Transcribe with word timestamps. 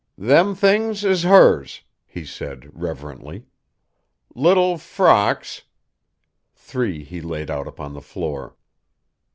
"Them 0.17 0.55
things 0.55 1.03
is 1.03 1.21
hers!" 1.21 1.83
he 2.07 2.25
said 2.25 2.71
reverently. 2.73 3.45
"Little 4.33 4.79
frocks" 4.79 5.61
Three 6.55 7.03
he 7.03 7.21
laid 7.21 7.51
out 7.51 7.67
upon 7.67 7.93
the 7.93 8.01
floor. 8.01 8.55